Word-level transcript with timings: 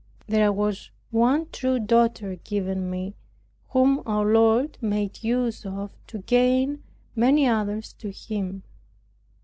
There 0.25 0.51
was 0.51 0.89
one 1.11 1.45
true 1.51 1.77
daughter 1.79 2.35
given 2.35 2.89
me, 2.89 3.13
whom 3.69 4.01
our 4.07 4.25
Lord 4.25 4.79
made 4.81 5.23
use 5.23 5.63
of 5.63 5.91
to 6.07 6.17
gain 6.23 6.81
many 7.15 7.45
others 7.45 7.93
to 7.99 8.09
Him. 8.09 8.63